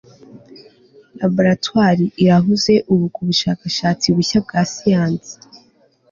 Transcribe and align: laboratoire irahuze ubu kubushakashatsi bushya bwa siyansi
laboratoire 1.19 2.03
irahuze 2.23 2.73
ubu 2.93 3.05
kubushakashatsi 3.15 4.05
bushya 4.15 4.39
bwa 4.45 4.61
siyansi 4.71 5.33